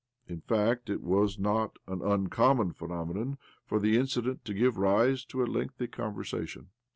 In 0.27 0.41
fact, 0.41 0.89
it 0.89 1.03
was 1.03 1.37
not 1.37 1.77
an 1.87 2.01
uncommon 2.01 2.71
phenomenon 2.73 3.37
for 3.67 3.79
the 3.79 3.97
incident 3.97 4.43
to 4.45 4.53
give 4.55 4.79
rise 4.79 5.23
to 5.25 5.43
a 5.43 5.45
lengthy 5.45 5.85
conversation. 5.85 6.69